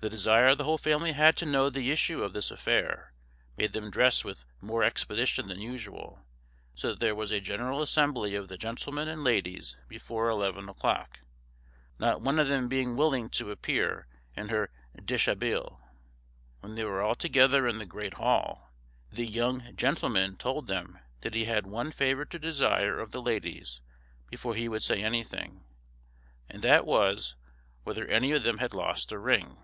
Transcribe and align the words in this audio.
The 0.00 0.10
desire 0.10 0.54
the 0.54 0.64
whole 0.64 0.76
family 0.76 1.12
had 1.12 1.34
to 1.38 1.46
know 1.46 1.70
the 1.70 1.90
issue 1.90 2.22
of 2.22 2.34
this 2.34 2.50
affair, 2.50 3.14
made 3.56 3.72
them 3.72 3.90
dress 3.90 4.22
with 4.22 4.44
more 4.60 4.82
expedition 4.82 5.48
than 5.48 5.62
usual, 5.62 6.26
so 6.74 6.88
that 6.90 7.00
there 7.00 7.14
was 7.14 7.30
a 7.30 7.40
general 7.40 7.80
assembly 7.80 8.34
of 8.34 8.48
the 8.48 8.58
gentlemen 8.58 9.08
and 9.08 9.24
ladies 9.24 9.78
before 9.88 10.28
eleven 10.28 10.68
o'clock, 10.68 11.20
not 11.98 12.20
one 12.20 12.38
of 12.38 12.48
them 12.48 12.68
being 12.68 12.96
willing 12.96 13.30
to 13.30 13.50
appear 13.50 14.06
in 14.36 14.50
her 14.50 14.68
dishabille. 15.02 15.80
When 16.60 16.74
they 16.74 16.84
were 16.84 17.00
all 17.00 17.14
together 17.14 17.66
in 17.66 17.78
the 17.78 17.86
great 17.86 18.14
hall, 18.14 18.74
the 19.10 19.24
young 19.24 19.74
gentleman 19.74 20.36
told 20.36 20.66
them 20.66 20.98
that 21.22 21.32
he 21.32 21.46
had 21.46 21.66
one 21.66 21.92
favour 21.92 22.26
to 22.26 22.38
desire 22.38 22.98
of 22.98 23.12
the 23.12 23.22
ladies 23.22 23.80
before 24.28 24.54
he 24.54 24.68
would 24.68 24.82
say 24.82 25.02
anything, 25.02 25.64
and 26.50 26.60
that 26.60 26.84
was, 26.84 27.36
whether 27.84 28.04
any 28.08 28.32
of 28.32 28.44
them 28.44 28.58
had 28.58 28.74
lost 28.74 29.10
a 29.10 29.18
ring. 29.18 29.56